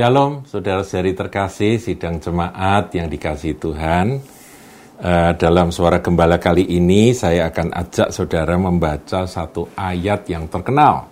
[0.00, 4.16] Shalom, saudara-saudari terkasih, sidang jemaat yang dikasih Tuhan.
[4.96, 11.04] Uh, dalam suara gembala kali ini, saya akan ajak saudara membaca satu ayat yang terkenal,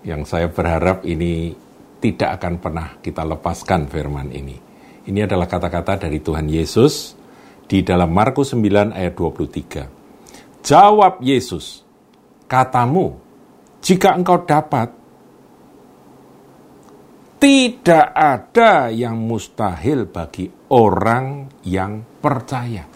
[0.00, 1.52] yang saya berharap ini
[2.00, 4.56] tidak akan pernah kita lepaskan firman ini.
[5.12, 7.12] Ini adalah kata-kata dari Tuhan Yesus
[7.68, 10.64] di dalam Markus 9 ayat 23.
[10.64, 11.84] Jawab Yesus,
[12.48, 13.12] katamu,
[13.84, 15.01] jika engkau dapat
[17.42, 22.86] tidak ada yang mustahil bagi orang yang percaya.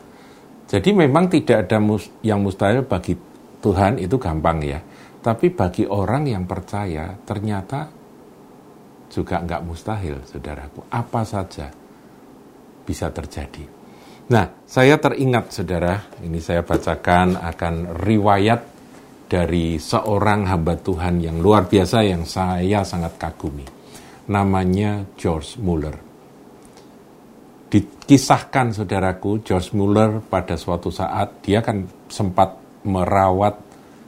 [0.71, 1.83] Jadi memang tidak ada
[2.23, 3.19] yang mustahil bagi
[3.59, 4.79] Tuhan itu gampang ya.
[5.19, 7.91] Tapi bagi orang yang percaya ternyata
[9.11, 10.87] juga nggak mustahil, saudaraku.
[10.95, 11.67] Apa saja
[12.87, 13.67] bisa terjadi.
[14.31, 18.61] Nah, saya teringat, saudara, ini saya bacakan akan riwayat
[19.27, 23.76] dari seorang hamba Tuhan yang luar biasa yang saya sangat kagumi
[24.27, 25.97] namanya George Muller.
[27.67, 32.55] Dikisahkan saudaraku, George Muller pada suatu saat dia kan sempat
[32.87, 33.59] merawat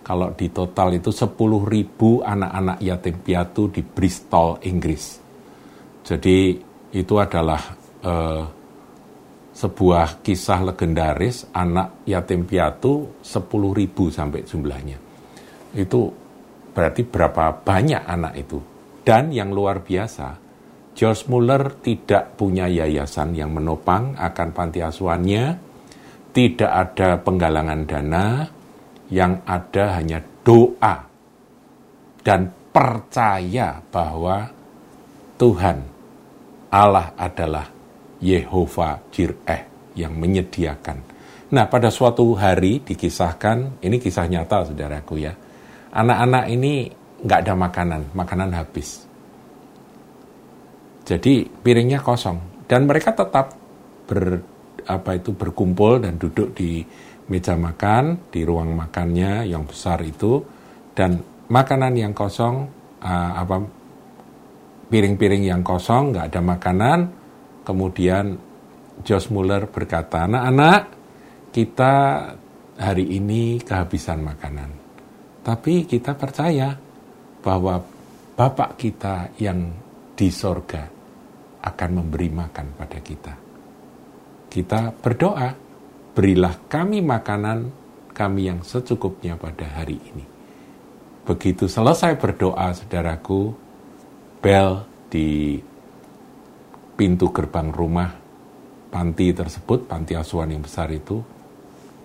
[0.06, 1.34] kalau di total itu 10
[1.68, 5.20] ribu anak-anak yatim piatu di Bristol, Inggris.
[6.06, 6.56] Jadi
[6.94, 7.60] itu adalah
[8.00, 8.44] eh,
[9.52, 14.96] sebuah kisah legendaris anak yatim piatu 10 ribu sampai jumlahnya.
[15.74, 16.08] Itu
[16.72, 18.77] berarti berapa banyak anak itu
[19.08, 20.36] dan yang luar biasa,
[20.92, 25.56] George Muller tidak punya yayasan yang menopang akan panti asuhannya,
[26.36, 28.44] tidak ada penggalangan dana,
[29.08, 31.08] yang ada hanya doa
[32.20, 34.44] dan percaya bahwa
[35.40, 35.78] Tuhan
[36.68, 37.64] Allah adalah
[38.20, 41.16] Yehova Jireh yang menyediakan.
[41.48, 45.32] Nah, pada suatu hari dikisahkan, ini kisah nyata saudaraku ya,
[45.96, 49.08] anak-anak ini nggak ada makanan, makanan habis.
[51.08, 52.66] Jadi piringnya kosong.
[52.68, 53.56] Dan mereka tetap
[54.04, 54.44] ber
[54.88, 56.84] apa itu berkumpul dan duduk di
[57.28, 60.44] meja makan di ruang makannya yang besar itu.
[60.92, 61.16] Dan
[61.48, 62.68] makanan yang kosong
[63.00, 63.56] uh, apa
[64.92, 66.98] piring-piring yang kosong nggak ada makanan.
[67.64, 68.36] Kemudian
[69.04, 70.82] Josh Muller berkata anak-anak
[71.52, 71.94] kita
[72.76, 74.70] hari ini kehabisan makanan.
[75.40, 76.87] Tapi kita percaya
[77.42, 77.80] bahwa
[78.38, 79.66] Bapak kita yang
[80.14, 80.86] di sorga
[81.58, 83.34] akan memberi makan pada kita.
[84.46, 85.50] Kita berdoa,
[86.14, 87.66] berilah kami makanan
[88.14, 90.22] kami yang secukupnya pada hari ini.
[91.26, 93.50] Begitu selesai berdoa, saudaraku,
[94.38, 95.58] bel di
[96.94, 98.14] pintu gerbang rumah
[98.86, 101.18] panti tersebut, panti asuhan yang besar itu,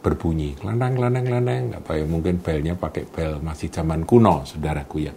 [0.02, 0.58] berbunyi.
[0.58, 1.62] Kelandang, kelandang, kelandang.
[1.78, 5.14] Nggak ya, mungkin belnya pakai bel masih zaman kuno, saudaraku ya.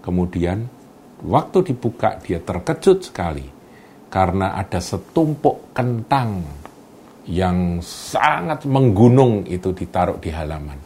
[0.00, 0.64] Kemudian
[1.24, 3.44] waktu dibuka dia terkejut sekali
[4.10, 6.42] karena ada setumpuk kentang
[7.30, 10.76] yang sangat menggunung itu ditaruh di halaman.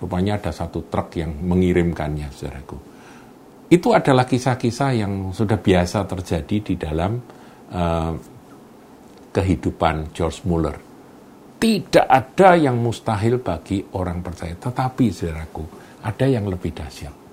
[0.00, 2.76] Rupanya ada satu truk yang mengirimkannya, saudaraku.
[3.70, 7.16] Itu adalah kisah-kisah yang sudah biasa terjadi di dalam
[7.70, 8.12] uh,
[9.30, 10.76] kehidupan George Muller.
[11.56, 14.52] Tidak ada yang mustahil bagi orang percaya.
[14.58, 15.64] Tetapi, saudaraku,
[16.04, 17.23] ada yang lebih dahsyat.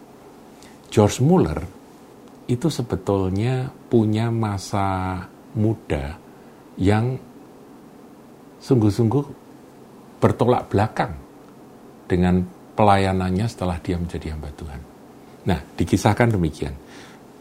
[0.92, 1.56] George Muller
[2.52, 5.24] itu sebetulnya punya masa
[5.56, 6.20] muda
[6.76, 7.16] yang
[8.60, 9.26] sungguh-sungguh
[10.20, 11.16] bertolak belakang
[12.06, 12.44] dengan
[12.76, 14.82] pelayanannya setelah dia menjadi hamba Tuhan.
[15.48, 16.76] Nah, dikisahkan demikian.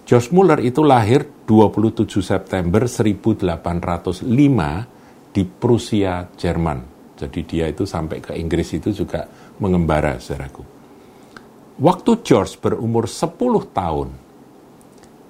[0.06, 6.78] George Muller itu lahir 27 September 1805 di Prusia, Jerman.
[7.18, 9.26] Jadi dia itu sampai ke Inggris itu juga
[9.58, 10.79] mengembara, saudaraku.
[11.80, 14.12] Waktu George berumur 10 tahun,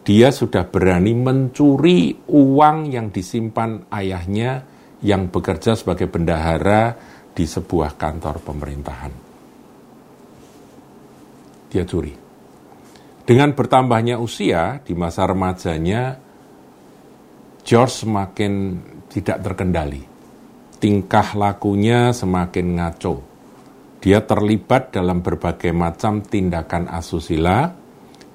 [0.03, 4.66] dia sudah berani mencuri uang yang disimpan ayahnya
[4.99, 6.99] yang bekerja sebagai bendahara
[7.31, 9.12] di sebuah kantor pemerintahan.
[11.70, 12.19] Dia curi.
[13.23, 16.19] Dengan bertambahnya usia di masa remajanya,
[17.62, 18.52] George semakin
[19.06, 20.02] tidak terkendali.
[20.82, 23.30] Tingkah lakunya semakin ngaco
[24.00, 27.69] dia terlibat dalam berbagai macam tindakan asusila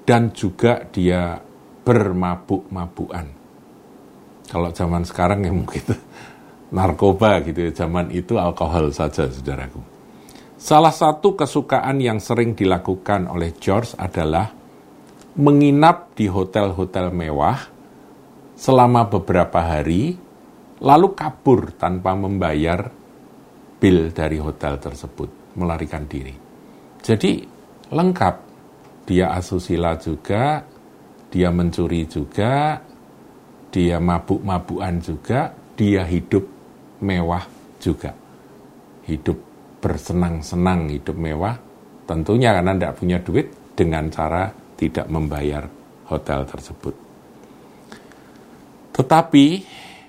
[0.05, 1.41] dan juga dia
[1.81, 3.25] bermabuk-mabukan.
[4.45, 5.81] Kalau zaman sekarang ya mungkin
[6.77, 9.81] narkoba gitu ya, zaman itu alkohol saja saudaraku.
[10.55, 14.53] Salah satu kesukaan yang sering dilakukan oleh George adalah
[15.35, 17.57] menginap di hotel-hotel mewah
[18.53, 20.13] selama beberapa hari,
[20.79, 22.87] lalu kabur tanpa membayar
[23.81, 26.35] bil dari hotel tersebut melarikan diri.
[27.01, 27.43] Jadi
[27.91, 28.35] lengkap,
[29.05, 30.63] dia asusila juga,
[31.29, 32.79] dia mencuri juga,
[33.69, 36.43] dia mabuk-mabukan juga, dia hidup
[37.03, 37.43] mewah
[37.77, 38.15] juga.
[39.05, 39.37] Hidup
[39.83, 41.59] bersenang-senang, hidup mewah,
[42.09, 44.49] tentunya karena tidak punya duit dengan cara
[44.79, 45.67] tidak membayar
[46.09, 46.95] hotel tersebut.
[48.95, 49.45] Tetapi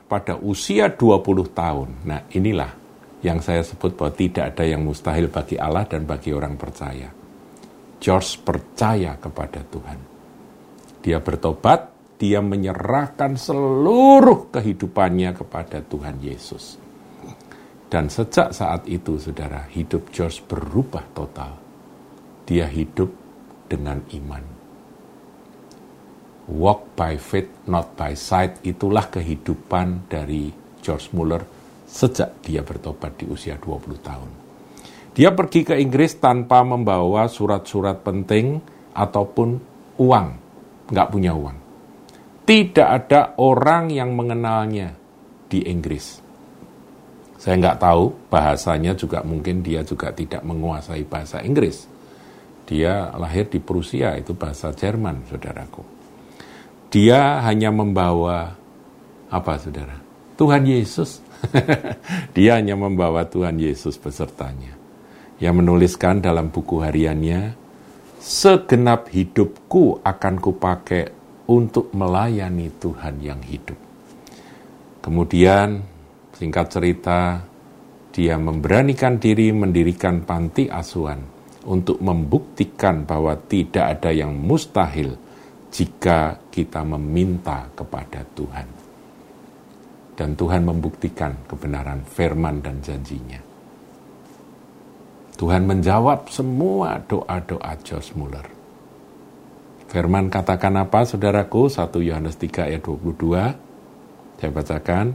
[0.07, 2.86] pada usia 20 tahun, nah inilah
[3.27, 7.11] yang saya sebut bahwa tidak ada yang mustahil bagi Allah dan bagi orang percaya.
[7.99, 9.99] George percaya kepada Tuhan.
[11.03, 11.91] Dia bertobat,
[12.23, 16.79] dia menyerahkan seluruh kehidupannya kepada Tuhan Yesus.
[17.91, 21.59] Dan sejak saat itu, saudara, hidup George berubah total.
[22.47, 23.11] Dia hidup
[23.67, 24.45] dengan iman.
[26.47, 31.56] Walk by faith, not by sight, itulah kehidupan dari George Muller
[31.87, 34.31] sejak dia bertobat di usia 20 tahun.
[35.17, 38.61] Dia pergi ke Inggris tanpa membawa surat-surat penting
[38.93, 39.49] ataupun
[39.97, 40.29] uang.
[40.93, 41.67] Nggak punya uang
[42.47, 44.95] tidak ada orang yang mengenalnya
[45.51, 46.23] di Inggris.
[47.37, 51.91] Saya nggak tahu bahasanya juga mungkin dia juga tidak menguasai bahasa Inggris.
[52.67, 55.83] Dia lahir di Prusia, itu bahasa Jerman, saudaraku.
[56.91, 58.55] Dia hanya membawa
[59.31, 59.99] apa, saudara?
[60.35, 61.23] Tuhan Yesus.
[62.37, 64.75] dia hanya membawa Tuhan Yesus besertanya.
[65.37, 67.53] Yang menuliskan dalam buku hariannya,
[68.21, 71.13] segenap hidupku akan kupakai
[71.47, 73.79] untuk melayani Tuhan yang hidup.
[75.05, 75.87] Kemudian,
[76.35, 77.45] singkat cerita,
[78.11, 81.21] dia memberanikan diri mendirikan panti asuhan
[81.69, 85.15] untuk membuktikan bahwa tidak ada yang mustahil
[85.69, 88.86] jika kita meminta kepada Tuhan.
[90.17, 93.37] Dan Tuhan membuktikan kebenaran firman dan janjinya.
[95.37, 98.49] Tuhan menjawab semua doa-doa George Muller.
[99.93, 101.69] Firman katakan apa saudaraku?
[101.69, 104.41] 1 Yohanes 3 ayat 22.
[104.41, 105.07] Saya bacakan.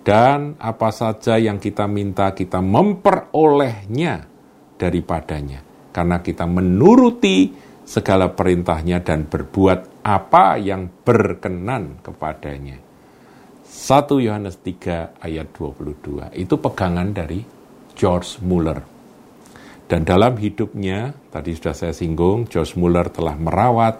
[0.00, 4.24] Dan apa saja yang kita minta kita memperolehnya
[4.80, 5.60] daripadanya.
[5.90, 7.52] Karena kita menuruti
[7.84, 12.89] segala perintahnya dan berbuat apa yang berkenan kepadanya.
[13.70, 16.34] 1 Yohanes 3 ayat 22.
[16.34, 17.46] Itu pegangan dari
[17.94, 19.00] George Muller
[19.90, 23.98] dan dalam hidupnya, tadi sudah saya singgung, George Muller telah merawat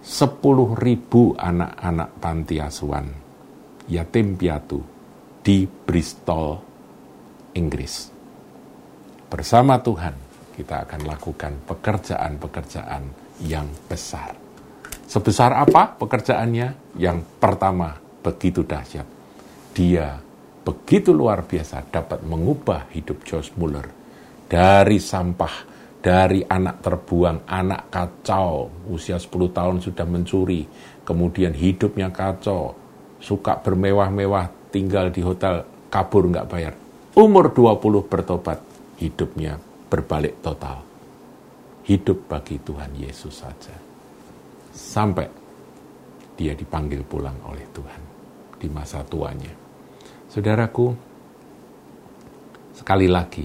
[0.00, 0.32] 10.000
[1.36, 3.04] anak-anak panti asuhan
[3.92, 4.80] yatim piatu
[5.44, 6.56] di Bristol,
[7.52, 8.08] Inggris.
[9.28, 10.16] Bersama Tuhan,
[10.56, 13.04] kita akan lakukan pekerjaan-pekerjaan
[13.44, 14.32] yang besar.
[15.04, 16.96] Sebesar apa pekerjaannya?
[16.96, 19.04] Yang pertama, begitu dahsyat.
[19.74, 20.16] Dia
[20.62, 23.86] begitu luar biasa dapat mengubah hidup George Muller
[24.46, 25.66] dari sampah,
[25.98, 30.62] dari anak terbuang, anak kacau, usia 10 tahun sudah mencuri,
[31.02, 32.76] kemudian hidupnya kacau,
[33.16, 36.74] suka bermewah-mewah, tinggal di hotel, kabur nggak bayar.
[37.16, 38.60] Umur 20 bertobat,
[39.00, 39.56] hidupnya
[39.88, 40.84] berbalik total.
[41.88, 43.74] Hidup bagi Tuhan Yesus saja.
[44.72, 45.26] Sampai
[46.36, 48.11] dia dipanggil pulang oleh Tuhan
[48.62, 49.50] di masa tuanya.
[50.30, 50.94] Saudaraku,
[52.78, 53.42] sekali lagi,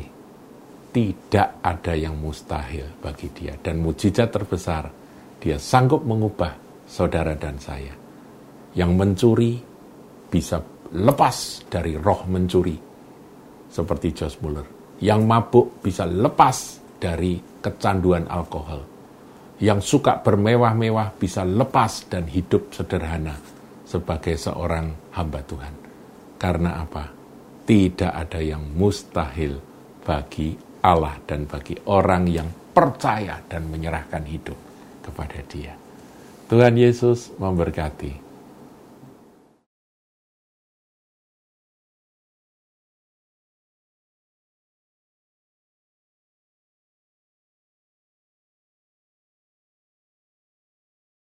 [0.94, 3.58] tidak ada yang mustahil bagi dia.
[3.58, 4.86] Dan mujizat terbesar,
[5.42, 6.54] dia sanggup mengubah
[6.86, 7.98] saudara dan saya.
[8.78, 9.54] Yang mencuri
[10.30, 10.62] bisa
[10.94, 12.78] lepas dari roh mencuri,
[13.74, 14.70] seperti Josh Muller.
[15.02, 18.86] Yang mabuk bisa lepas dari kecanduan alkohol.
[19.58, 23.57] Yang suka bermewah-mewah bisa lepas dan hidup sederhana
[23.88, 25.74] sebagai seorang hamba Tuhan.
[26.36, 27.08] Karena apa?
[27.64, 29.56] Tidak ada yang mustahil
[30.04, 34.56] bagi Allah dan bagi orang yang percaya dan menyerahkan hidup
[35.02, 35.74] kepada Dia.
[36.48, 38.27] Tuhan Yesus memberkati.